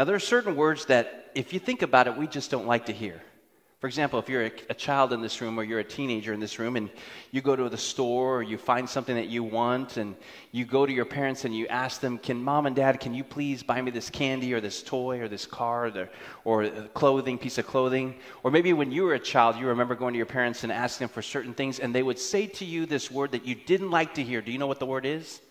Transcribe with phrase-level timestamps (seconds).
[0.00, 2.86] Now, there are certain words that, if you think about it, we just don't like
[2.86, 3.20] to hear.
[3.80, 6.40] For example, if you're a, a, child in this room or you're a teenager in
[6.40, 6.88] this room and
[7.32, 10.16] you go to the store or you find something that you want and
[10.52, 13.22] you go to your parents and you ask them, Can mom and dad, can you
[13.22, 16.08] please buy me this candy or this toy or this car or, the,
[16.44, 18.14] or clothing, piece of clothing?
[18.42, 21.08] Or maybe when you were a child, you remember going to your parents and asking
[21.08, 23.90] them for certain things and they would say to you this word that you didn't
[23.90, 24.40] like to hear.
[24.40, 25.42] Do you know what the word is?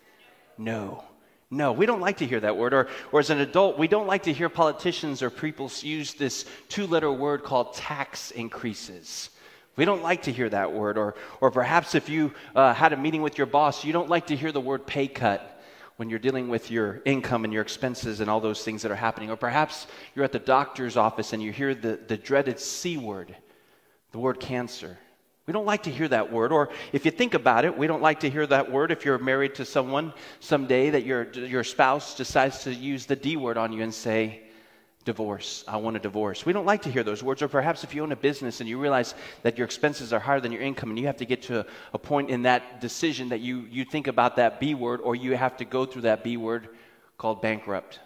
[0.58, 1.04] No.
[1.52, 2.73] No, we don't like to hear that word.
[2.73, 6.45] Or, or as an adult, we don't like to hear politicians or people use this
[6.67, 9.31] two letter word called tax increases.
[9.75, 10.98] We don't like to hear that word.
[10.98, 14.27] Or, or perhaps if you uh, had a meeting with your boss, you don't like
[14.27, 15.59] to hear the word pay cut
[15.95, 18.95] when you're dealing with your income and your expenses and all those things that are
[18.95, 19.31] happening.
[19.31, 23.36] Or perhaps you're at the doctor's office and you hear the, the dreaded C word,
[24.11, 25.00] the word cancer.
[25.49, 26.52] We don't like to hear that word.
[26.52, 29.17] Or if you think about it, we don't like to hear that word if you're
[29.17, 33.73] married to someone someday that your, your spouse decides to use the D word on
[33.73, 34.44] you and say,
[35.06, 35.64] divorce.
[35.67, 36.45] I want a divorce.
[36.45, 37.41] We don't like to hear those words.
[37.41, 40.39] Or perhaps if you own a business and you realize that your expenses are higher
[40.39, 43.39] than your income and you have to get to a, point in that decision that
[43.39, 46.38] you, you think about that B word or you have to go through that B
[46.38, 46.69] word
[47.17, 48.00] called bankrupt.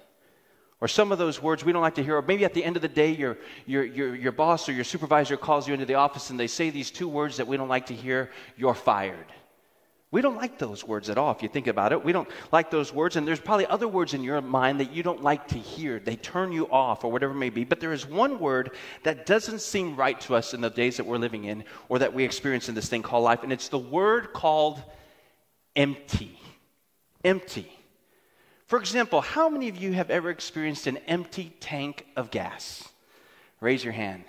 [0.84, 2.18] Or some of those words we don't like to hear.
[2.18, 4.84] Or maybe at the end of the day, your, your, your, your boss or your
[4.84, 7.70] supervisor calls you into the office and they say these two words that we don't
[7.70, 9.28] like to hear you're fired.
[10.12, 12.04] We don't like those words at all if you think about it.
[12.04, 15.04] We don't like those words, and there's probably other words in your mind that you
[15.04, 16.00] don't like to hear.
[16.00, 17.64] They turn you off or whatever it may be.
[17.64, 18.72] But there is one word
[19.04, 22.14] that doesn't seem right to us in the days that we're living in or that
[22.14, 24.84] we experience in this thing called life, and it's the word called
[25.78, 26.38] empty.
[27.24, 27.72] Empty.
[28.74, 32.90] For example, how many of you have ever experienced an empty tank of gas?
[33.62, 34.24] Raise your hand.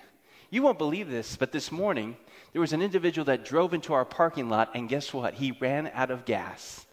[0.51, 2.15] You won't believe this, but this morning
[2.53, 5.33] there was an individual that drove into our parking lot, and guess what?
[5.33, 6.85] He ran out of gas.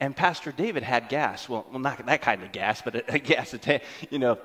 [0.00, 1.48] And Pastor David had gas.
[1.48, 3.78] Well, well not that kind of gas, but a, a gas, a ta-
[4.10, 4.36] you know,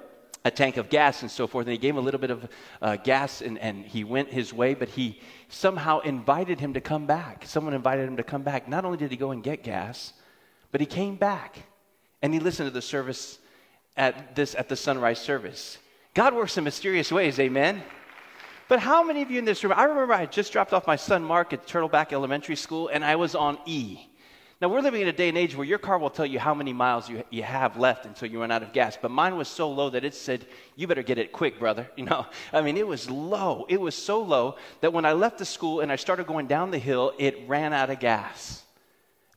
[0.45, 1.65] a tank of gas and so forth.
[1.65, 2.47] And he gave him a little bit of
[2.79, 7.07] uh, gas, and, and he went his way, but he somehow invited him to come
[7.07, 7.47] back.
[7.47, 8.67] Someone invited him to come back.
[8.67, 10.13] Not only did he go and get gas,
[10.71, 11.63] but he came back
[12.21, 13.39] and he listened to the service
[13.97, 15.77] at this at the sunrise service.
[16.13, 17.83] God works in mysterious ways, amen.
[18.67, 19.73] But how many of you in this room?
[19.75, 23.15] I remember I just dropped off my son Mark at Turtleback Elementary School, and I
[23.15, 24.09] was on E.
[24.61, 26.53] Now, we're living in a day and age where your car will tell you how
[26.53, 28.97] many miles you, you have left until you run out of gas.
[29.01, 31.89] But mine was so low that it said, You better get it quick, brother.
[31.97, 33.65] You know, I mean, it was low.
[33.69, 36.71] It was so low that when I left the school and I started going down
[36.71, 38.63] the hill, it ran out of gas.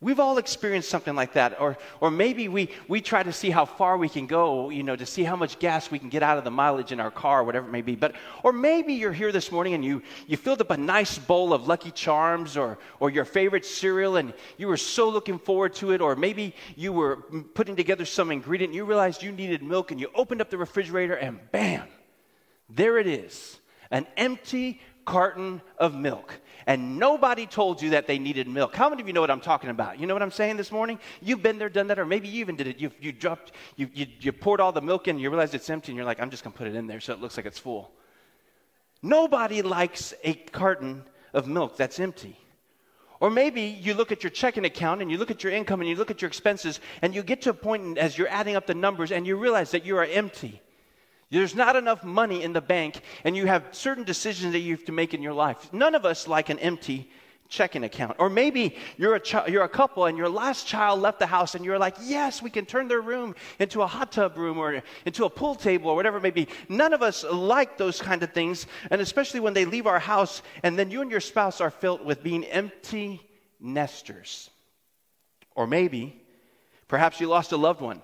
[0.02, 1.60] We've all experienced something like that.
[1.60, 4.96] Or, or maybe we, we try to see how far we can go, you know,
[4.96, 7.44] to see how much gas we can get out of the mileage in our car,
[7.44, 7.94] whatever it may be.
[7.94, 11.54] But, or maybe you're here this morning and you, you filled up a nice bowl
[11.54, 15.92] of Lucky Charms or, or your favorite cereal and you were so looking forward to
[15.92, 16.00] it.
[16.00, 17.18] Or maybe you were
[17.54, 20.58] putting together some ingredient and you realized you needed milk and you opened up the
[20.58, 21.86] refrigerator and bam,
[22.68, 23.60] there it is
[23.92, 28.74] an empty carton of milk and nobody told you that they needed milk.
[28.74, 29.98] How many of you know what I'm talking about?
[29.98, 30.98] You know what I'm saying this morning?
[31.20, 32.78] You've been there, done that, or maybe you even did it.
[32.78, 35.92] You, you dropped, you, you, you poured all the milk in, you realize it's empty,
[35.92, 37.46] and you're like, I'm just going to put it in there so it looks like
[37.46, 37.90] it's full.
[39.02, 42.36] Nobody likes a carton of milk that's empty.
[43.22, 45.88] Or maybe you look at your checking account and you look at your income and
[45.88, 48.66] you look at your expenses and you get to a point as you're adding up
[48.66, 50.60] the numbers and you realize that you are empty.
[51.32, 54.84] There's not enough money in the bank, and you have certain decisions that you have
[54.84, 55.72] to make in your life.
[55.72, 57.10] None of us like an empty
[57.48, 58.16] checking account.
[58.18, 61.64] Or maybe you're a, you're a couple and your last child left the house and
[61.64, 65.24] you're like, yes, we can turn their room into a hot tub room or into
[65.24, 66.48] a pool table or whatever it may be.
[66.68, 68.66] None of us like those kind of things.
[68.90, 72.04] And especially when they leave our house and then you and your spouse are filled
[72.04, 73.22] with being empty
[73.58, 74.50] nesters.
[75.54, 76.22] Or maybe,
[76.88, 78.02] perhaps you lost a loved one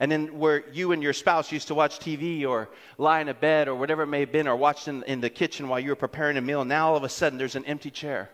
[0.00, 3.34] and then where you and your spouse used to watch TV or lie in a
[3.34, 5.90] bed or whatever it may have been, or watch in, in the kitchen while you
[5.90, 8.30] were preparing a meal, now all of a sudden there's an empty chair.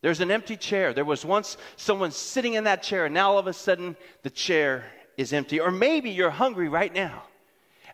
[0.00, 0.94] There's an empty chair.
[0.94, 4.30] There was once someone sitting in that chair, and now all of a sudden the
[4.30, 4.84] chair
[5.16, 5.60] is empty.
[5.60, 7.24] Or maybe you're hungry right now,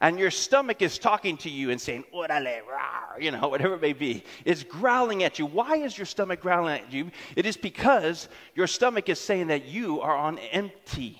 [0.00, 3.82] and your stomach is talking to you and saying, Orale, rawr, you know, whatever it
[3.82, 4.22] may be.
[4.44, 5.46] It's growling at you.
[5.46, 7.10] Why is your stomach growling at you?
[7.34, 11.18] It is because your stomach is saying that you are on empty.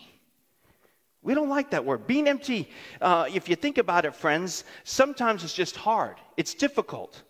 [1.26, 2.06] We don't like that word.
[2.06, 2.70] Being empty,
[3.00, 7.20] uh, if you think about it, friends, sometimes it's just hard, it's difficult.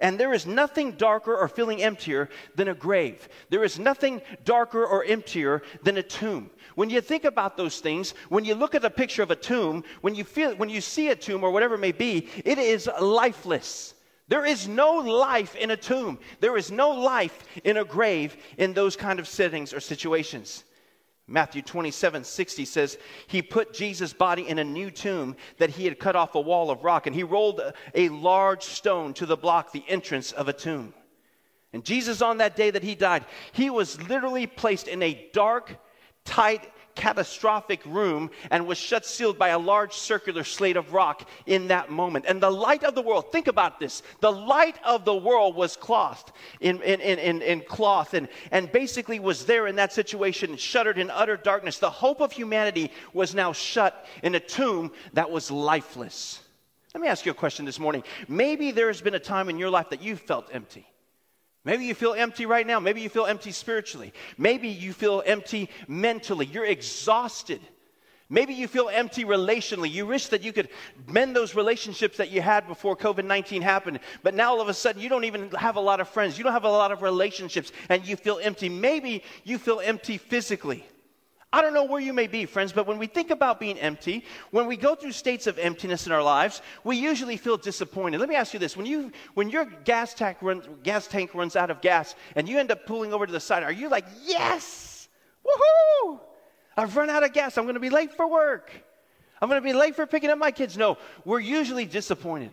[0.00, 3.28] And there is nothing darker or feeling emptier than a grave.
[3.48, 6.50] There is nothing darker or emptier than a tomb.
[6.74, 9.84] When you think about those things, when you look at a picture of a tomb,
[10.00, 12.90] when you feel when you see a tomb or whatever it may be, it is
[13.00, 13.94] lifeless.
[14.26, 16.18] There is no life in a tomb.
[16.40, 20.64] There is no life in a grave in those kind of settings or situations.
[21.28, 25.98] Matthew 27 60 says, He put Jesus' body in a new tomb that he had
[25.98, 29.36] cut off a wall of rock, and he rolled a, a large stone to the
[29.36, 30.94] block the entrance of a tomb.
[31.72, 35.76] And Jesus, on that day that he died, he was literally placed in a dark,
[36.24, 41.68] tight, catastrophic room and was shut sealed by a large circular slate of rock in
[41.68, 42.24] that moment.
[42.26, 45.76] And the light of the world, think about this the light of the world was
[45.76, 50.98] clothed in, in, in, in, cloth and, and basically was there in that situation, shuttered
[50.98, 51.78] in utter darkness.
[51.78, 56.40] The hope of humanity was now shut in a tomb that was lifeless.
[56.94, 58.04] Let me ask you a question this morning.
[58.26, 60.86] Maybe there has been a time in your life that you felt empty.
[61.66, 62.78] Maybe you feel empty right now.
[62.78, 64.12] Maybe you feel empty spiritually.
[64.38, 66.46] Maybe you feel empty mentally.
[66.46, 67.60] You're exhausted.
[68.28, 69.90] Maybe you feel empty relationally.
[69.90, 70.68] You wish that you could
[71.08, 74.74] mend those relationships that you had before COVID 19 happened, but now all of a
[74.74, 76.38] sudden you don't even have a lot of friends.
[76.38, 78.68] You don't have a lot of relationships, and you feel empty.
[78.68, 80.86] Maybe you feel empty physically.
[81.52, 84.24] I don't know where you may be, friends, but when we think about being empty,
[84.50, 88.20] when we go through states of emptiness in our lives, we usually feel disappointed.
[88.20, 91.56] Let me ask you this: when you when your gas tank runs gas tank runs
[91.56, 94.06] out of gas and you end up pulling over to the side, are you like,
[94.24, 95.08] yes,
[95.46, 96.20] woohoo!
[96.76, 97.56] I've run out of gas.
[97.56, 98.70] I'm going to be late for work.
[99.40, 100.76] I'm going to be late for picking up my kids.
[100.76, 102.50] No, we're usually disappointed.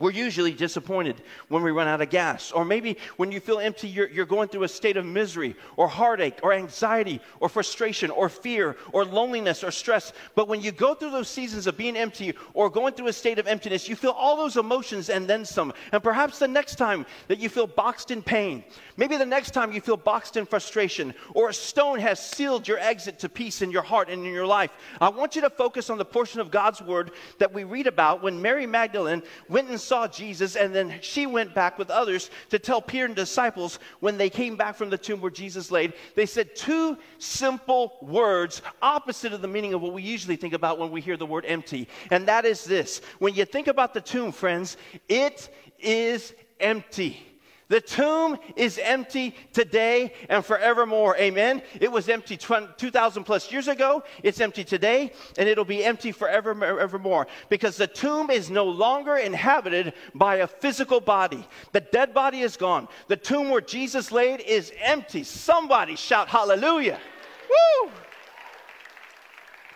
[0.00, 2.50] We're usually disappointed when we run out of gas.
[2.50, 5.86] Or maybe when you feel empty, you're, you're, going through a state of misery or
[5.86, 10.12] heartache or anxiety or frustration or fear or loneliness or stress.
[10.34, 13.38] But when you go through those seasons of being empty or going through a state
[13.38, 15.72] of emptiness, you feel all those emotions and then some.
[15.92, 18.64] And perhaps the next time that you feel boxed in pain,
[18.96, 22.80] maybe the next time you feel boxed in frustration or a stone has sealed your
[22.80, 25.88] exit to peace in your heart and in your life, I want you to focus
[25.88, 29.83] on the portion of God's word that we read about when Mary Magdalene went and
[29.84, 34.16] saw Jesus, and then she went back with others to tell Peter and disciples when
[34.18, 35.92] they came back from the tomb where Jesus laid.
[36.14, 40.78] They said two simple words opposite of the meaning of what we usually think about
[40.78, 41.88] when we hear the word empty.
[42.10, 44.76] And that is this when you think about the tomb, friends,
[45.08, 45.48] it
[45.78, 47.33] is empty.
[47.68, 51.16] The tomb is empty today and forevermore.
[51.16, 51.62] Amen.
[51.80, 54.04] It was empty 2,000 plus years ago.
[54.22, 59.94] It's empty today and it'll be empty forevermore because the tomb is no longer inhabited
[60.14, 61.46] by a physical body.
[61.72, 62.86] The dead body is gone.
[63.08, 65.24] The tomb where Jesus laid is empty.
[65.24, 67.00] Somebody shout hallelujah.
[67.48, 67.90] Woo!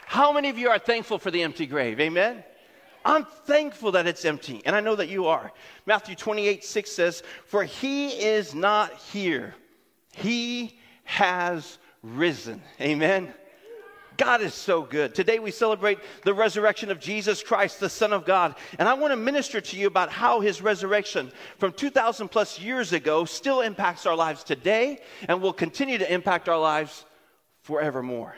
[0.06, 2.00] How many of you are thankful for the empty grave?
[2.00, 2.44] Amen.
[3.08, 5.50] I'm thankful that it's empty, and I know that you are.
[5.86, 9.54] Matthew 28 6 says, For he is not here,
[10.12, 12.60] he has risen.
[12.78, 13.32] Amen.
[14.18, 15.14] God is so good.
[15.14, 18.56] Today we celebrate the resurrection of Jesus Christ, the Son of God.
[18.78, 22.92] And I want to minister to you about how his resurrection from 2,000 plus years
[22.92, 27.06] ago still impacts our lives today and will continue to impact our lives
[27.62, 28.34] forevermore.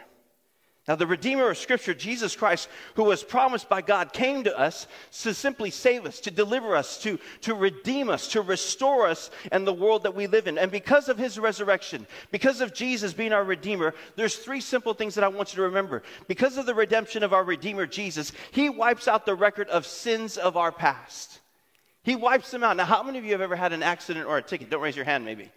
[0.91, 4.89] Now, the Redeemer of Scripture, Jesus Christ, who was promised by God, came to us
[5.23, 9.65] to simply save us, to deliver us, to, to redeem us, to restore us and
[9.65, 10.59] the world that we live in.
[10.59, 15.15] And because of his resurrection, because of Jesus being our Redeemer, there's three simple things
[15.15, 16.03] that I want you to remember.
[16.27, 20.39] Because of the redemption of our Redeemer, Jesus, he wipes out the record of sins
[20.39, 21.39] of our past.
[22.03, 22.77] He wipes them out.
[22.77, 24.71] Now, how many of you have ever had an accident or a ticket?
[24.71, 25.53] Don't raise your hand, maybe.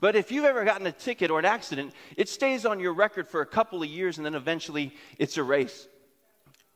[0.00, 3.28] But if you've ever gotten a ticket or an accident, it stays on your record
[3.28, 5.88] for a couple of years and then eventually it's erased.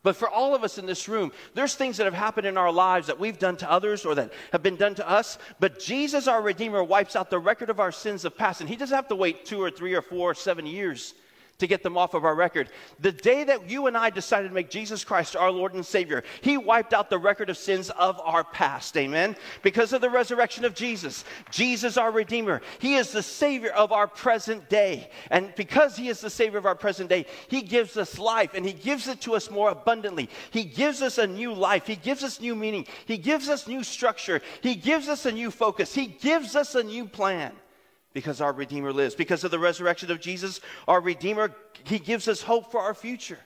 [0.03, 2.73] But for all of us in this room, there's things that have happened in our
[2.73, 5.39] lives that we've done to others or that have been done to us.
[5.59, 8.61] But Jesus, our Redeemer, wipes out the record of our sins of past.
[8.61, 11.15] And He doesn't have to wait two or three or four or seven years
[11.59, 12.69] to get them off of our record.
[13.01, 16.23] The day that you and I decided to make Jesus Christ our Lord and Savior,
[16.41, 18.97] He wiped out the record of sins of our past.
[18.97, 19.37] Amen.
[19.63, 24.07] Because of the resurrection of Jesus, Jesus, our Redeemer, He is the Savior of our
[24.07, 25.11] present day.
[25.31, 28.65] And because He is the Savior of our present day, He gives us life and
[28.65, 30.31] He gives it to us more abundantly.
[30.51, 31.87] He gives us a new life.
[31.87, 32.87] He gives us new meaning.
[33.07, 34.41] He gives us new structure.
[34.61, 35.93] He gives us a new focus.
[35.93, 37.53] He gives us a new plan
[38.13, 39.15] because our Redeemer lives.
[39.15, 43.39] Because of the resurrection of Jesus, our Redeemer, He gives us hope for our future.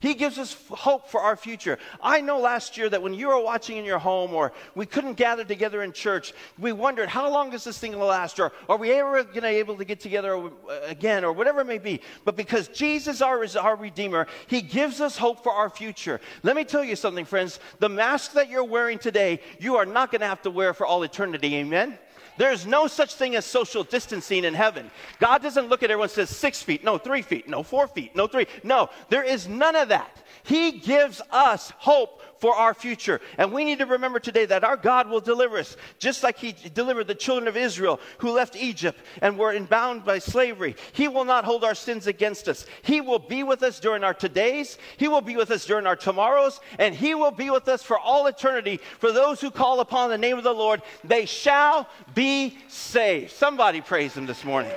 [0.00, 1.76] He gives us hope for our future.
[2.00, 5.14] I know last year that when you were watching in your home or we couldn't
[5.14, 8.38] gather together in church, we wondered, how long is this thing going to last?
[8.38, 10.50] Or are we ever going to able to get together uh,
[10.84, 12.00] again or whatever it may be?
[12.24, 16.20] But because Jesus our, is our Redeemer, He gives us hope for our future.
[16.44, 17.58] Let me tell you something, friends.
[17.80, 20.86] The mask that you're wearing today, you are not going to have to wear for
[20.86, 21.56] all eternity.
[21.56, 21.98] Amen?
[22.38, 24.90] There's no such thing as social distancing in heaven.
[25.18, 28.14] God doesn't look at everyone and says six feet, no, three feet, no, four feet,
[28.14, 28.46] no, three.
[28.62, 30.16] No, there is none of that.
[30.44, 33.20] He gives us hope for our future.
[33.36, 36.52] And we need to remember today that our God will deliver us, just like He
[36.52, 40.76] delivered the children of Israel who left Egypt and were bound by slavery.
[40.92, 42.64] He will not hold our sins against us.
[42.82, 45.96] He will be with us during our todays, He will be with us during our
[45.96, 48.80] tomorrows, and He will be with us for all eternity.
[48.98, 53.32] For those who call upon the name of the Lord, they shall be saved.
[53.32, 54.72] Somebody praise Him this morning.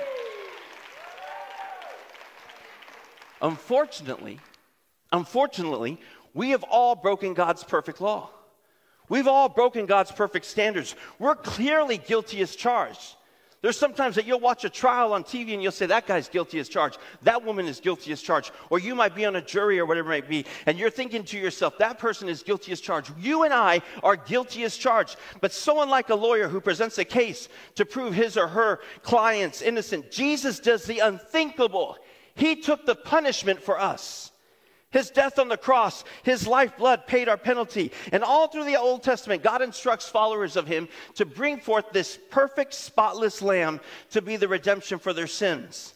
[3.40, 4.38] Unfortunately,
[5.12, 6.00] unfortunately,
[6.34, 8.30] we have all broken God's perfect law.
[9.08, 10.96] We've all broken God's perfect standards.
[11.18, 13.16] We're clearly guilty as charged.
[13.62, 16.58] There's sometimes that you'll watch a trial on TV and you'll say, that guy's guilty
[16.58, 16.98] as charged.
[17.22, 18.50] That woman is guilty as charged.
[18.70, 21.22] Or you might be on a jury or whatever it might be, and you're thinking
[21.26, 23.12] to yourself, that person is guilty as charged.
[23.20, 25.16] You and I are guilty as charged.
[25.40, 29.62] But so unlike a lawyer who presents a case to prove his or her client's
[29.62, 31.98] innocent, Jesus does the unthinkable.
[32.34, 34.31] He took the punishment for us.
[34.92, 37.92] His death on the cross, his lifeblood paid our penalty.
[38.12, 42.18] And all through the Old Testament, God instructs followers of him to bring forth this
[42.30, 43.80] perfect, spotless lamb
[44.10, 45.94] to be the redemption for their sins.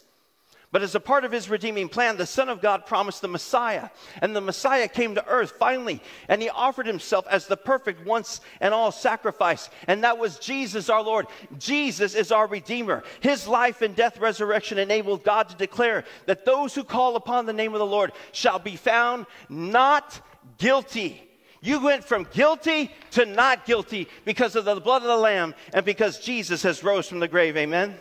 [0.69, 3.89] But as a part of his redeeming plan, the Son of God promised the Messiah.
[4.21, 8.41] And the Messiah came to earth finally, and he offered himself as the perfect once
[8.59, 9.69] and all sacrifice.
[9.87, 11.27] And that was Jesus our Lord.
[11.57, 13.03] Jesus is our Redeemer.
[13.21, 17.53] His life and death resurrection enabled God to declare that those who call upon the
[17.53, 20.19] name of the Lord shall be found not
[20.57, 21.23] guilty.
[21.61, 25.85] You went from guilty to not guilty because of the blood of the Lamb and
[25.85, 27.55] because Jesus has rose from the grave.
[27.55, 27.97] Amen.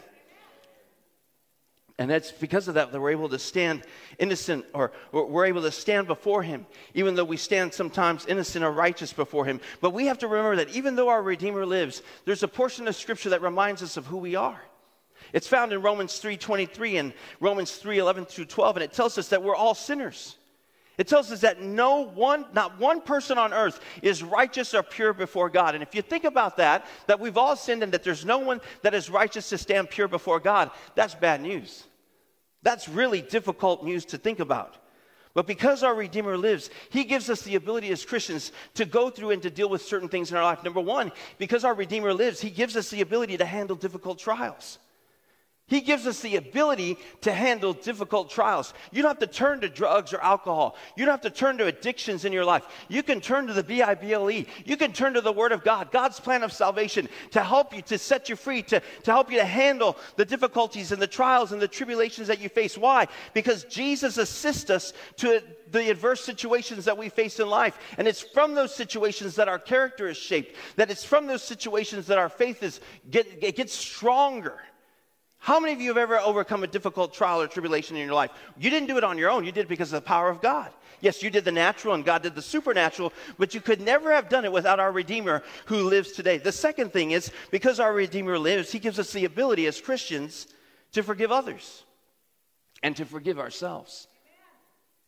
[1.99, 3.83] And that's because of that that we're able to stand
[4.19, 8.71] innocent or we're able to stand before Him, even though we stand sometimes innocent or
[8.71, 9.61] righteous before Him.
[9.81, 12.97] But we have to remember that even though our Redeemer lives, there's a portion of
[12.97, 14.61] Scripture that reminds us of who we are.
[15.33, 19.43] It's found in Romans 3:23 and Romans 3:11 through 12, and it tells us that
[19.43, 20.37] we're all sinners.
[20.99, 25.12] It tells us that no one, not one person on earth is righteous or pure
[25.12, 25.75] before God.
[25.75, 28.61] And if you think about that, that we've all sinned and that there's no one
[28.83, 31.85] that is righteous to stand pure before God, that's bad news.
[32.62, 34.76] That's really difficult news to think about.
[35.35, 39.33] But because our Redeemer lives, He gives us the ability as Christians to go through
[39.33, 40.65] and to deal with certain things in our life.
[40.65, 44.79] Number one, because our Redeemer lives, He gives us the ability to handle difficult trials.
[45.68, 48.73] He gives us the ability to handle difficult trials.
[48.92, 50.76] You don't have to turn to drugs or alcohol.
[50.96, 52.62] You don't have to turn to addictions in your life.
[52.88, 54.46] You can turn to the B I B L E.
[54.64, 57.82] You can turn to the Word of God, God's plan of salvation to help you,
[57.82, 61.50] to set you free, to, to help you to handle the difficulties and the trials
[61.50, 62.78] and the tribulations that you face.
[62.78, 63.08] Why?
[63.35, 65.42] Because Jesus assists us to
[65.73, 67.76] the adverse situations that we face in life.
[67.99, 72.06] And it's from those situations that our character is shaped, that it's from those situations
[72.06, 72.80] that our faith is,
[73.11, 74.61] get, it gets stronger.
[75.47, 78.33] How many of you have ever overcome a difficult trial or tribulation in your life?
[78.59, 80.43] You didn't do it on your own, you did it because of the power of
[80.43, 80.73] God.
[81.00, 84.29] Yes, you did the natural and God did the supernatural, but you could never have
[84.29, 86.38] done it without our Redeemer who lives today.
[86.38, 90.49] The second thing is because our Redeemer lives, He gives us the ability as Christians
[90.95, 91.85] to forgive others
[92.83, 94.09] and to forgive ourselves.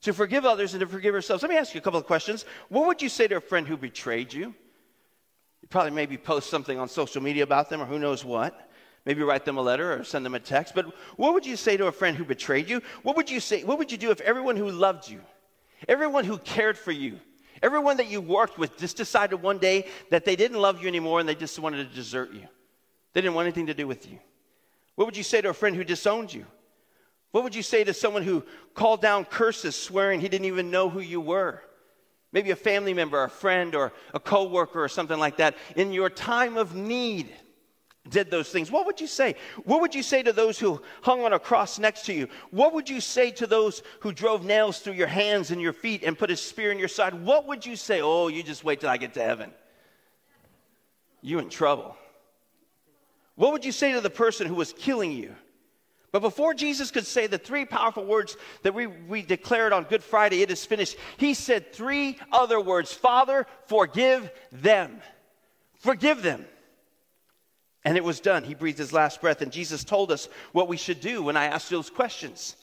[0.02, 1.42] To forgive others and to forgive ourselves.
[1.42, 2.44] Let me ask you a couple of questions.
[2.68, 4.54] What would you say to a friend who betrayed you?
[5.62, 8.67] You probably maybe post something on social media about them or who knows what.
[9.08, 10.74] Maybe write them a letter or send them a text.
[10.74, 10.84] But
[11.16, 12.82] what would you say to a friend who betrayed you?
[13.02, 13.64] What would you say?
[13.64, 15.22] What would you do if everyone who loved you,
[15.88, 17.18] everyone who cared for you,
[17.62, 21.20] everyone that you worked with just decided one day that they didn't love you anymore
[21.20, 22.46] and they just wanted to desert you?
[23.14, 24.18] They didn't want anything to do with you.
[24.94, 26.44] What would you say to a friend who disowned you?
[27.30, 30.90] What would you say to someone who called down curses, swearing he didn't even know
[30.90, 31.62] who you were?
[32.30, 35.56] Maybe a family member, a friend, or a coworker, or something like that.
[35.76, 37.32] In your time of need,
[38.10, 39.34] did those things, what would you say?
[39.64, 42.28] What would you say to those who hung on a cross next to you?
[42.50, 46.02] What would you say to those who drove nails through your hands and your feet
[46.02, 47.14] and put a spear in your side?
[47.14, 48.00] What would you say?
[48.00, 49.52] Oh, you just wait till I get to heaven.
[51.20, 51.96] You in trouble.
[53.34, 55.34] What would you say to the person who was killing you?
[56.10, 60.02] But before Jesus could say the three powerful words that we, we declared on Good
[60.02, 65.00] Friday, it is finished, he said three other words Father, forgive them.
[65.80, 66.46] Forgive them.
[67.84, 68.44] And it was done.
[68.44, 71.46] He breathed his last breath, and Jesus told us what we should do when I
[71.46, 72.56] asked those questions.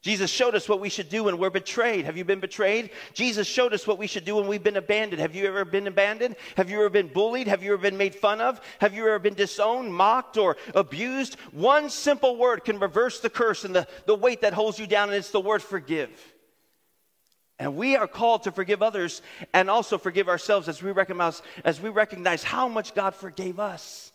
[0.00, 2.04] Jesus showed us what we should do when we're betrayed.
[2.04, 2.90] Have you been betrayed?
[3.14, 5.20] Jesus showed us what we should do when we've been abandoned.
[5.20, 6.36] Have you ever been abandoned?
[6.56, 7.48] Have you ever been bullied?
[7.48, 8.60] Have you ever been made fun of?
[8.80, 11.34] Have you ever been disowned, mocked, or abused?
[11.50, 15.08] One simple word can reverse the curse and the, the weight that holds you down,
[15.08, 16.10] and it's the word forgive.
[17.58, 19.20] And we are called to forgive others
[19.52, 24.12] and also forgive ourselves as we recognize, as we recognize how much God forgave us.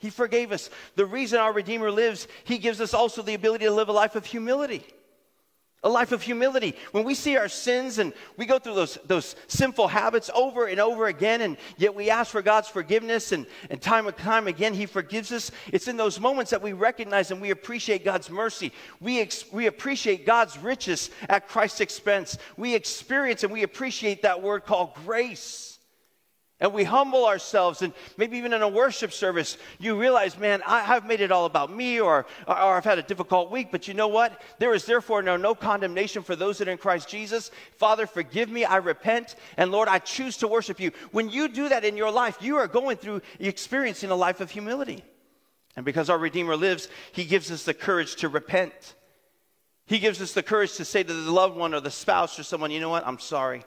[0.00, 0.70] He forgave us.
[0.96, 4.16] The reason our Redeemer lives, He gives us also the ability to live a life
[4.16, 4.84] of humility.
[5.82, 6.74] a life of humility.
[6.92, 10.78] When we see our sins and we go through those, those sinful habits over and
[10.78, 14.74] over again, and yet we ask for God's forgiveness, and, and time and time again,
[14.74, 15.50] He forgives us.
[15.72, 18.72] It's in those moments that we recognize and we appreciate God's mercy.
[19.00, 22.36] We, ex- we appreciate God's riches at Christ's expense.
[22.58, 25.69] We experience and we appreciate that word called grace
[26.60, 30.80] and we humble ourselves and maybe even in a worship service you realize man I,
[30.80, 33.94] have made it all about me or, or i've had a difficult week but you
[33.94, 34.40] know what?
[34.58, 37.50] There is therefore no, no condemnation for those that are in christ jesus.
[37.76, 40.92] Father forgive me i repent and lord i choose to worship you.
[41.12, 44.50] When you do that in your life you are going through experiencing a life of
[44.50, 45.02] humility.
[45.76, 48.94] And because our redeemer lives he gives us the courage to repent.
[49.86, 52.44] He gives us the courage to say to the loved one or the spouse or
[52.44, 53.06] someone you know what?
[53.06, 53.64] I'm sorry.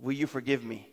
[0.00, 0.88] Will you forgive me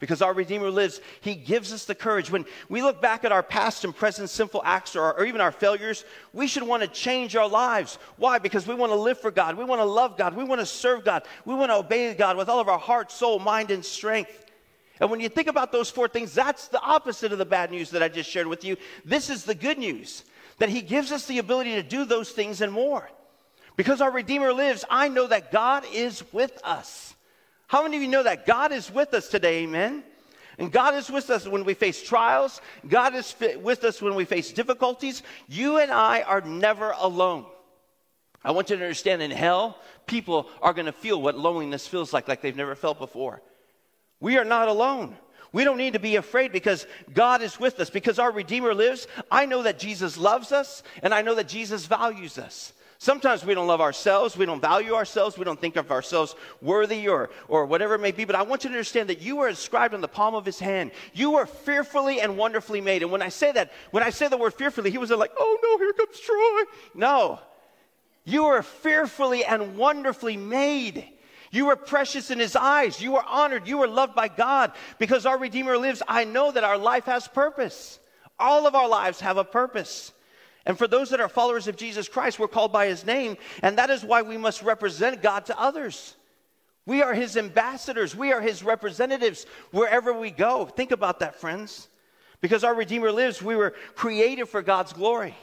[0.00, 2.30] because our Redeemer lives, He gives us the courage.
[2.30, 5.50] When we look back at our past and present sinful acts or, or even our
[5.50, 7.98] failures, we should want to change our lives.
[8.16, 8.38] Why?
[8.38, 9.56] Because we want to live for God.
[9.56, 10.36] We want to love God.
[10.36, 11.24] We want to serve God.
[11.44, 14.46] We want to obey God with all of our heart, soul, mind, and strength.
[15.00, 17.90] And when you think about those four things, that's the opposite of the bad news
[17.90, 18.76] that I just shared with you.
[19.04, 20.24] This is the good news
[20.58, 23.08] that He gives us the ability to do those things and more.
[23.76, 27.07] Because our Redeemer lives, I know that God is with us.
[27.68, 29.62] How many of you know that God is with us today?
[29.62, 30.02] Amen.
[30.58, 32.60] And God is with us when we face trials.
[32.88, 35.22] God is with us when we face difficulties.
[35.46, 37.46] You and I are never alone.
[38.42, 42.12] I want you to understand in hell, people are going to feel what loneliness feels
[42.12, 43.42] like, like they've never felt before.
[44.18, 45.16] We are not alone.
[45.52, 47.90] We don't need to be afraid because God is with us.
[47.90, 51.86] Because our Redeemer lives, I know that Jesus loves us and I know that Jesus
[51.86, 52.72] values us.
[53.00, 57.06] Sometimes we don't love ourselves, we don't value ourselves, we don't think of ourselves worthy
[57.06, 58.24] or, or whatever it may be.
[58.24, 60.58] But I want you to understand that you are inscribed on the palm of his
[60.58, 60.90] hand.
[61.14, 63.02] You are fearfully and wonderfully made.
[63.02, 65.58] And when I say that, when I say the word fearfully, he wasn't like, oh
[65.62, 66.62] no, here comes Troy.
[66.92, 67.38] No.
[68.24, 71.08] You are fearfully and wonderfully made.
[71.52, 73.00] You are precious in his eyes.
[73.00, 73.68] You are honored.
[73.68, 74.72] You are loved by God.
[74.98, 78.00] Because our Redeemer lives, I know that our life has purpose.
[78.40, 80.12] All of our lives have a purpose.
[80.68, 83.78] And for those that are followers of Jesus Christ, we're called by his name, and
[83.78, 86.14] that is why we must represent God to others.
[86.84, 90.66] We are his ambassadors, we are his representatives wherever we go.
[90.66, 91.88] Think about that, friends.
[92.42, 95.34] Because our Redeemer lives, we were created for God's glory.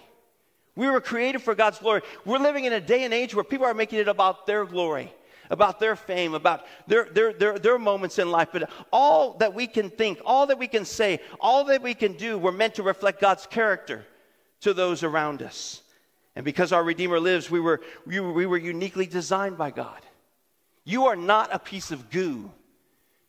[0.75, 2.03] We were created for God's glory.
[2.23, 5.11] We're living in a day and age where people are making it about their glory,
[5.49, 8.49] about their fame, about their, their, their, their moments in life.
[8.53, 12.13] But all that we can think, all that we can say, all that we can
[12.13, 14.05] do, we're meant to reflect God's character
[14.65, 15.81] to those around us.
[16.35, 20.01] And because our Redeemer lives, we were, we, we were uniquely designed by God.
[20.83, 22.51] You are not a piece of goo.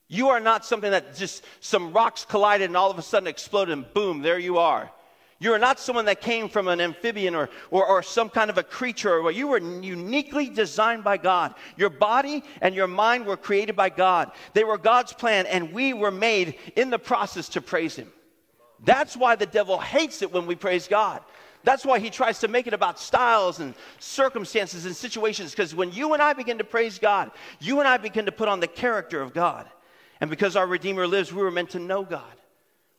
[0.08, 3.74] You are not something that just some rocks collided and all of a sudden exploded
[3.74, 4.90] and boom, there you are.
[5.38, 8.56] You are not someone that came from an amphibian or, or, or some kind of
[8.56, 9.30] a creature.
[9.30, 11.54] You were uniquely designed by God.
[11.76, 14.32] Your body and your mind were created by God.
[14.54, 18.10] They were God's plan, and we were made in the process to praise Him.
[18.84, 21.22] That's why the devil hates it when we praise God.
[21.64, 25.50] That's why he tries to make it about styles and circumstances and situations.
[25.50, 28.48] Because when you and I begin to praise God, you and I begin to put
[28.48, 29.68] on the character of God.
[30.20, 32.22] And because our Redeemer lives, we were meant to know God.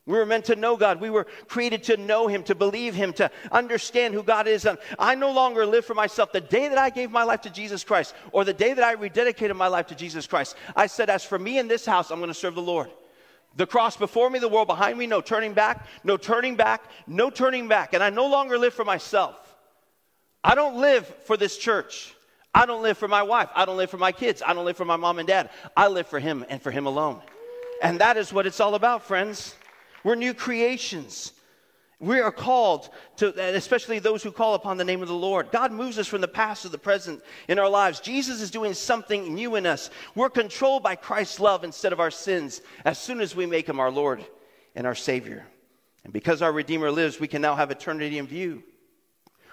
[0.04, 1.00] We were meant to know God.
[1.00, 4.64] We were created to know Him, to believe Him, to understand who God is.
[4.64, 6.32] And I no longer live for myself.
[6.32, 8.96] The day that I gave my life to Jesus Christ, or the day that I
[8.96, 12.20] rededicated my life to Jesus Christ, I said, As for me in this house, I'm
[12.20, 12.90] going to serve the Lord.
[13.56, 17.30] The cross before me, the world behind me, no turning back, no turning back, no
[17.30, 17.92] turning back.
[17.94, 19.36] And I no longer live for myself.
[20.44, 22.14] I don't live for this church.
[22.54, 23.50] I don't live for my wife.
[23.54, 24.42] I don't live for my kids.
[24.44, 25.50] I don't live for my mom and dad.
[25.76, 27.20] I live for Him and for Him alone.
[27.82, 29.54] And that is what it's all about, friends.
[30.04, 31.32] We're new creations.
[32.00, 35.50] We are called to, especially those who call upon the name of the Lord.
[35.50, 37.98] God moves us from the past to the present in our lives.
[37.98, 39.90] Jesus is doing something new in us.
[40.14, 43.80] We're controlled by Christ's love instead of our sins as soon as we make him
[43.80, 44.24] our Lord
[44.76, 45.44] and our Savior.
[46.04, 48.62] And because our Redeemer lives, we can now have eternity in view.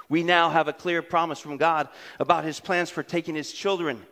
[0.07, 4.05] We now have a clear promise from God about his plans for taking his children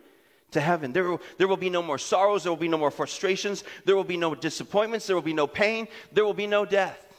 [0.50, 0.92] to heaven.
[0.92, 3.94] There will, there will be no more sorrows, there will be no more frustrations, there
[3.94, 7.13] will be no disappointments, there will be no pain, there will be no death.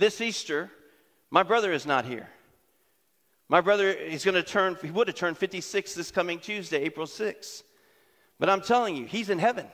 [0.00, 0.70] This Easter,
[1.30, 2.26] my brother is not here.
[3.50, 7.06] My brother is going to turn, he would have turned 56 this coming Tuesday, April
[7.06, 7.62] 6th.
[8.38, 9.66] But I'm telling you, he's in heaven.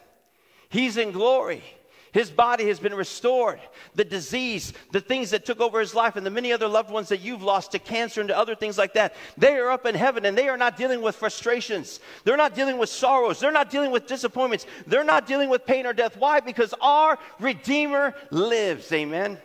[0.69, 1.63] He's in glory.
[2.11, 3.61] His body has been restored.
[3.95, 7.09] The disease, the things that took over his life, and the many other loved ones
[7.11, 9.95] that you've lost to cancer and to other things like that, they are up in
[9.95, 12.01] heaven and they are not dealing with frustrations.
[12.25, 13.39] They're not dealing with sorrows.
[13.39, 14.67] They're not dealing with disappointments.
[14.89, 16.17] They're not dealing with pain or death.
[16.17, 16.41] Why?
[16.41, 18.91] Because our Redeemer lives.
[18.93, 19.39] Amen.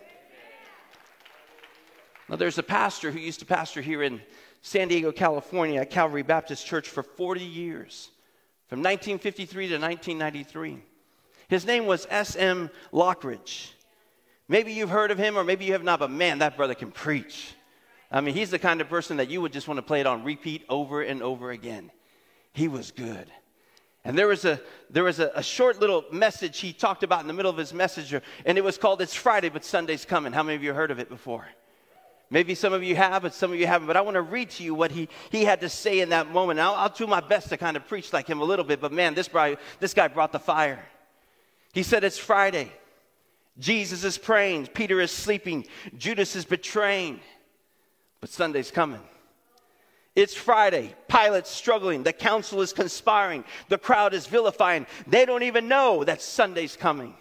[2.31, 4.21] Now, there's a pastor who used to pastor here in
[4.61, 8.09] San Diego, California, at Calvary Baptist Church for 40 years,
[8.67, 10.81] from 1953 to 1993.
[11.49, 12.69] His name was S.M.
[12.93, 13.71] Lockridge.
[14.47, 16.89] Maybe you've heard of him, or maybe you have not, but man, that brother can
[16.89, 17.53] preach.
[18.09, 20.07] I mean, he's the kind of person that you would just want to play it
[20.07, 21.91] on repeat over and over again.
[22.53, 23.29] He was good.
[24.05, 27.27] And there was, a, there was a, a, short little message he talked about in
[27.27, 28.13] the middle of his message,
[28.45, 30.31] and it was called It's Friday, but Sunday's Coming.
[30.31, 31.45] How many of you heard of it before?
[32.31, 33.87] Maybe some of you have, but some of you haven't.
[33.87, 36.31] But I want to read to you what he, he had to say in that
[36.31, 36.61] moment.
[36.61, 38.93] I'll, I'll do my best to kind of preach like him a little bit, but
[38.93, 39.29] man, this,
[39.81, 40.83] this guy brought the fire.
[41.73, 42.71] He said, It's Friday.
[43.59, 44.67] Jesus is praying.
[44.67, 45.65] Peter is sleeping.
[45.97, 47.19] Judas is betraying.
[48.21, 49.01] But Sunday's coming.
[50.15, 50.95] It's Friday.
[51.09, 52.03] Pilate's struggling.
[52.03, 53.43] The council is conspiring.
[53.67, 54.87] The crowd is vilifying.
[55.05, 57.13] They don't even know that Sunday's coming.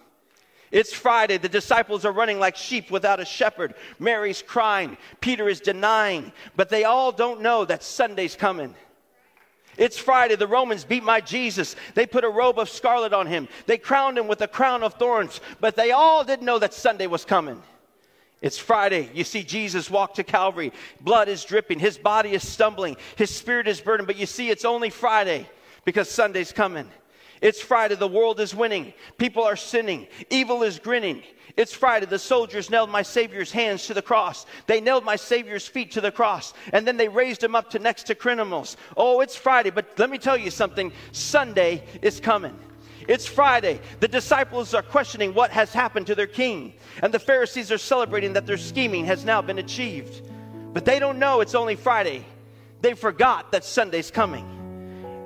[0.70, 1.37] It's Friday.
[1.37, 3.74] The disciples are running like sheep without a shepherd.
[3.98, 4.96] Mary's crying.
[5.20, 6.33] Peter is denying.
[6.54, 8.74] But they all don't know that Sunday's coming.
[9.76, 10.37] It's Friday.
[10.37, 11.74] The Romans beat my Jesus.
[11.94, 13.48] They put a robe of scarlet on him.
[13.66, 15.40] They crowned him with a crown of thorns.
[15.61, 17.61] But they all didn't know that Sunday was coming.
[18.40, 19.11] It's Friday.
[19.12, 20.72] You see Jesus walk to Calvary.
[21.00, 21.80] Blood is dripping.
[21.80, 22.96] His body is stumbling.
[23.16, 24.06] His spirit is burdened.
[24.06, 25.48] But you see, it's only Friday
[25.85, 26.88] because Sunday's coming.
[27.40, 27.94] It's Friday.
[27.94, 28.92] The world is winning.
[29.16, 30.07] People are sinning.
[30.29, 31.22] Evil is grinning.
[31.57, 32.07] It's Friday.
[32.07, 34.46] The soldiers nailed my Savior's hands to the cross.
[34.66, 36.53] They nailed my Savior's feet to the cross.
[36.72, 38.76] And then they raised him up to next to criminals.
[38.96, 39.70] Oh, it's Friday.
[39.70, 42.59] But let me tell you something Sunday is coming.
[43.09, 43.81] It's Friday.
[44.00, 46.74] The disciples are questioning what has happened to their king.
[47.03, 50.22] And the Pharisees are celebrating that their scheming has now been achieved.
[50.74, 52.24] But they don't know it's only Friday.
[52.83, 54.60] They forgot that Sunday's coming.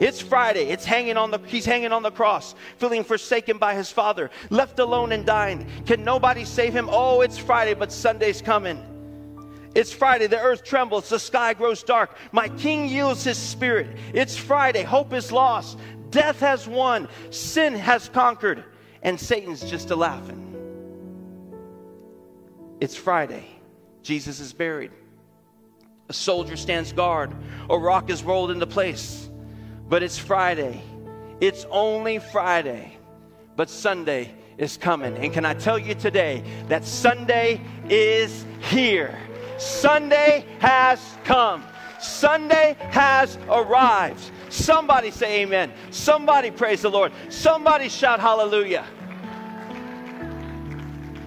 [0.01, 0.65] It's Friday.
[0.65, 4.79] It's hanging on the he's hanging on the cross, feeling forsaken by his father, left
[4.79, 5.69] alone and dying.
[5.87, 6.89] Can nobody save him?
[6.91, 8.83] Oh, it's Friday, but Sunday's coming.
[9.75, 10.27] It's Friday.
[10.27, 11.09] The earth trembles.
[11.09, 12.17] The sky grows dark.
[12.33, 13.97] My king yields his spirit.
[14.13, 14.83] It's Friday.
[14.83, 15.79] Hope is lost.
[16.11, 17.09] Death has won.
[17.31, 18.65] Sin has conquered.
[19.03, 20.41] And Satan's just a laughing.
[22.81, 23.47] It's Friday.
[24.03, 24.93] Jesus is buried.
[26.09, 27.33] A soldier stands guard.
[27.69, 29.29] A rock is rolled into place
[29.89, 30.83] but it's Friday.
[31.41, 32.97] It's only Friday,
[33.57, 35.17] but Sunday is coming.
[35.17, 39.19] And can I tell you today that Sunday is here?
[39.59, 41.65] Sunday has come.
[42.01, 44.31] Sunday has arrived.
[44.49, 45.73] Somebody say amen.
[45.91, 47.13] Somebody praise the Lord.
[47.29, 48.85] Somebody shout hallelujah.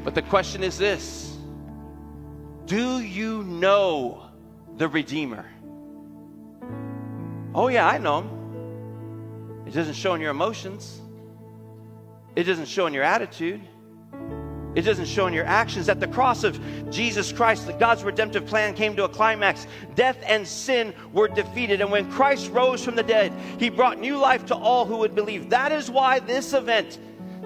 [0.04, 1.38] But the question is this
[2.66, 4.30] Do you know
[4.78, 5.46] the Redeemer?
[7.54, 8.37] Oh, yeah, I know him.
[9.68, 11.02] It doesn't show in your emotions.
[12.38, 13.62] It doesn't show in your attitude.
[14.76, 15.90] It doesn't show in your actions.
[15.90, 16.58] At the cross of
[16.90, 19.68] Jesus Christ, God's redemptive plan came to a climax.
[19.96, 21.82] Death and sin were defeated.
[21.82, 25.16] And when Christ rose from the dead, he brought new life to all who would
[25.16, 25.50] believe.
[25.50, 26.98] That is why this event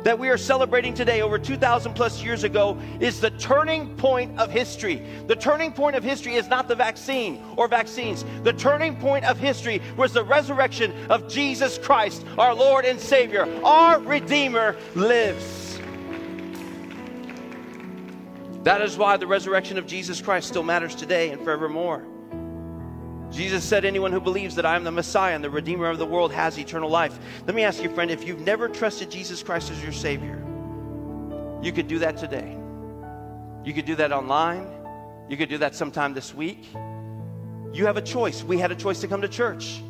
[0.04, 4.52] that we are celebrating today, over 2,000 plus years ago, is the turning point of
[4.52, 5.06] history.
[5.28, 8.26] The turning point of history is not the vaccine or vaccines.
[8.44, 13.48] The turning point of history was the resurrection of Jesus Christ, our Lord and Savior.
[13.64, 15.80] Our Redeemer lives.
[18.64, 22.06] That is why the resurrection of Jesus Christ still matters today and forevermore.
[23.32, 26.06] Jesus said, Anyone who believes that I am the Messiah and the Redeemer of the
[26.06, 27.18] world has eternal life.
[27.46, 30.44] Let me ask you, friend, if you've never trusted Jesus Christ as your Savior,
[31.62, 32.58] you could do that today.
[33.64, 34.68] You could do that online.
[35.30, 36.68] You could do that sometime this week.
[37.74, 38.44] You have a choice.
[38.44, 39.82] We had a choice to come to church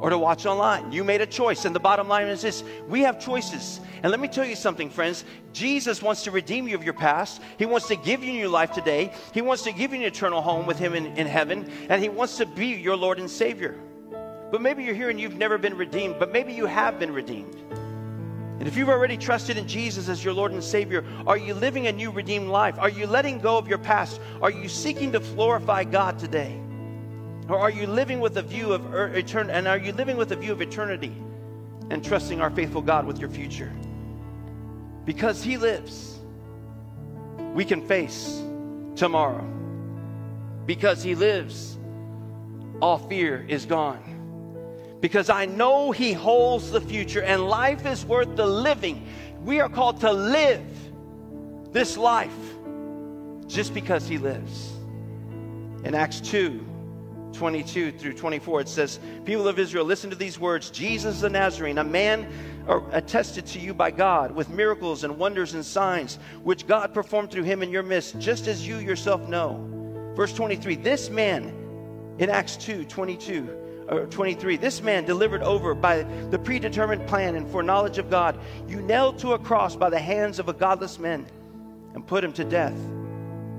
[0.00, 0.92] or to watch online.
[0.92, 1.64] You made a choice.
[1.64, 3.80] And the bottom line is this we have choices.
[4.02, 5.24] And let me tell you something, friends.
[5.52, 7.40] Jesus wants to redeem you of your past.
[7.58, 9.12] He wants to give you new life today.
[9.32, 11.70] He wants to give you an eternal home with Him in, in heaven.
[11.88, 13.74] And He wants to be your Lord and Savior.
[14.50, 17.56] But maybe you're here and you've never been redeemed, but maybe you have been redeemed.
[18.58, 21.88] And if you've already trusted in Jesus as your Lord and Savior, are you living
[21.88, 22.78] a new redeemed life?
[22.78, 24.20] Are you letting go of your past?
[24.40, 26.58] Are you seeking to glorify God today?
[27.48, 29.52] Or are you living with a view of er, eternity?
[29.52, 31.12] And are you living with a view of eternity
[31.90, 33.72] and trusting our faithful God with your future?
[35.04, 36.18] Because He lives,
[37.54, 38.42] we can face
[38.96, 39.46] tomorrow.
[40.66, 41.78] Because He lives,
[42.82, 44.98] all fear is gone.
[45.00, 49.06] Because I know He holds the future and life is worth the living.
[49.44, 50.66] We are called to live
[51.70, 52.34] this life
[53.46, 54.72] just because He lives.
[55.84, 56.66] In Acts 2,
[57.36, 61.78] 22 through 24, it says, People of Israel, listen to these words Jesus the Nazarene,
[61.78, 62.26] a man
[62.68, 67.30] uh, attested to you by God with miracles and wonders and signs, which God performed
[67.30, 70.12] through him in your midst, just as you yourself know.
[70.16, 71.54] Verse 23 This man,
[72.18, 73.48] in Acts 2 22,
[73.88, 78.80] or 23, this man delivered over by the predetermined plan and foreknowledge of God, you
[78.82, 81.26] nailed to a cross by the hands of a godless man
[81.94, 82.76] and put him to death.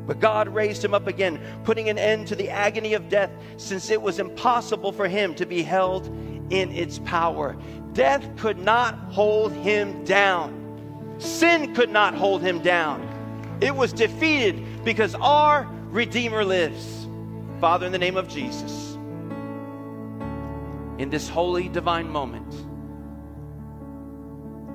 [0.07, 3.91] But God raised him up again, putting an end to the agony of death, since
[3.91, 6.07] it was impossible for him to be held
[6.49, 7.57] in its power.
[7.91, 13.03] Death could not hold him down, sin could not hold him down.
[13.59, 17.07] It was defeated because our Redeemer lives.
[17.59, 18.93] Father, in the name of Jesus,
[20.99, 22.53] in this holy divine moment,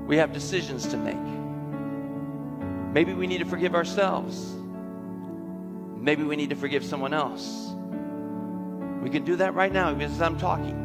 [0.09, 1.17] we have decisions to make.
[2.93, 4.57] Maybe we need to forgive ourselves.
[6.03, 7.71] Maybe we need to forgive someone else.
[9.03, 10.77] We can do that right now as I'm talking.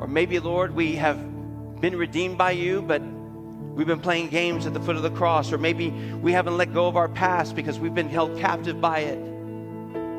[0.00, 1.16] Or maybe, Lord, we have
[1.80, 5.52] been redeemed by you, but we've been playing games at the foot of the cross.
[5.52, 8.98] Or maybe we haven't let go of our past because we've been held captive by
[8.98, 9.18] it.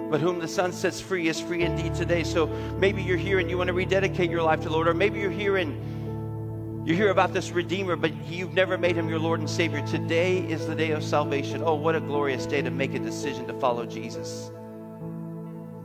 [0.10, 2.24] But whom the Son sets free is free indeed today.
[2.24, 2.48] So
[2.80, 4.88] maybe you're here and you want to rededicate your life to the Lord.
[4.88, 5.93] Or maybe you're here and
[6.86, 9.86] you hear about this Redeemer, but you've never made him your Lord and Savior.
[9.88, 11.64] Today is the day of salvation.
[11.64, 14.52] Oh, what a glorious day to make a decision to follow Jesus.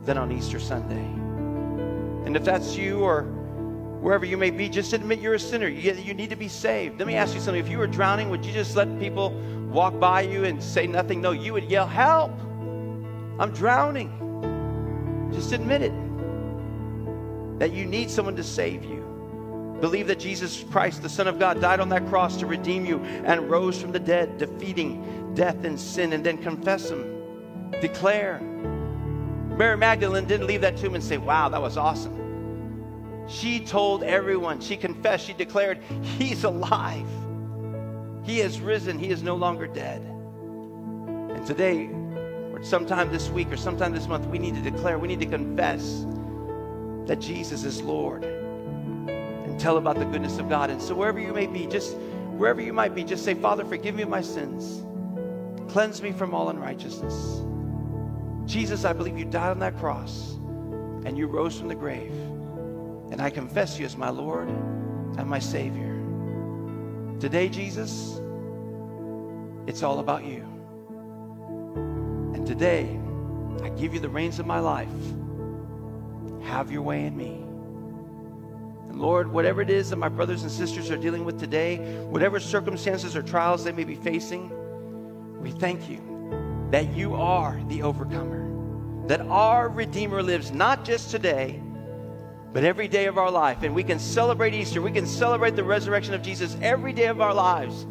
[0.01, 1.05] Then on Easter Sunday.
[2.25, 3.23] And if that's you or
[4.01, 5.69] wherever you may be, just admit you're a sinner.
[5.69, 6.99] You, need to be saved.
[6.99, 7.63] Let me ask you something.
[7.63, 9.31] If you were drowning, would you just let people
[9.71, 11.21] walk by you and say nothing?
[11.21, 12.37] No, you would yell, Help!
[13.39, 14.11] I'm drowning.
[15.33, 15.93] Just admit it.
[17.59, 19.08] That you need someone to save you.
[19.81, 22.99] Believe that Jesus Christ, the Son of God, died on that cross to redeem you
[22.99, 27.71] and rose from the dead, defeating death and sin, and then confess Him.
[27.79, 28.41] Declare.
[29.57, 32.17] Mary Magdalene didn't leave that tomb and say, Wow, that was awesome.
[33.29, 37.07] She told everyone, she confessed, she declared, He's alive.
[38.23, 40.01] He has risen, He is no longer dead.
[40.01, 41.85] And today,
[42.51, 45.25] or sometime this week, or sometime this month, we need to declare, we need to
[45.25, 46.05] confess
[47.05, 48.38] that Jesus is Lord
[49.59, 50.69] tell about the goodness of God.
[50.69, 51.95] And so, wherever you may be, just
[52.37, 54.83] wherever you might be, just say, Father, forgive me my sins,
[55.71, 57.43] cleanse me from all unrighteousness.
[58.45, 60.33] Jesus, I believe you died on that cross
[61.05, 62.11] and you rose from the grave.
[63.11, 65.95] And I confess you as my Lord and my Savior.
[67.19, 68.21] Today, Jesus,
[69.67, 70.45] it's all about you.
[72.33, 72.99] And today,
[73.63, 74.87] I give you the reins of my life.
[76.43, 77.48] Have your way in me.
[78.99, 83.15] Lord, whatever it is that my brothers and sisters are dealing with today, whatever circumstances
[83.15, 84.51] or trials they may be facing,
[85.41, 91.61] we thank you that you are the overcomer, that our Redeemer lives not just today
[92.51, 93.63] but every day of our life.
[93.63, 94.81] And we can celebrate Easter.
[94.81, 97.83] We can celebrate the resurrection of Jesus every day of our lives.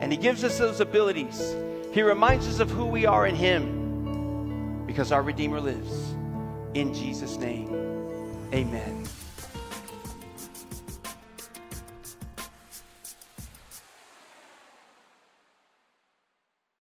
[0.00, 1.54] And He gives us those abilities.
[1.92, 6.14] He reminds us of who we are in Him because our Redeemer lives.
[6.74, 7.68] In Jesus' name,
[8.52, 9.04] amen.